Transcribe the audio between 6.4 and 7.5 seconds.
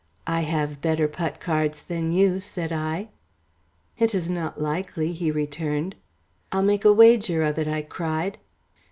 "I'll make a wager